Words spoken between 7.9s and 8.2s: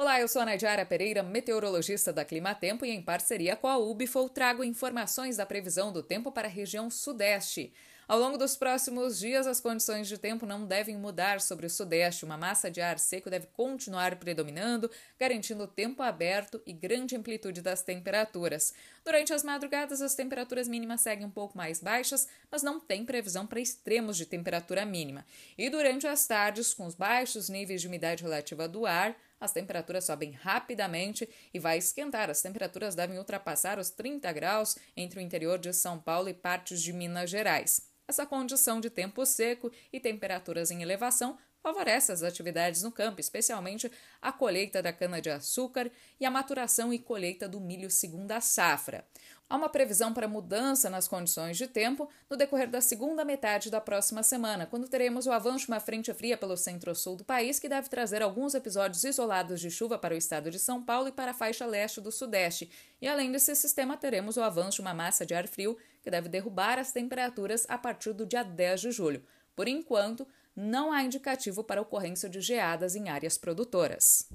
Ao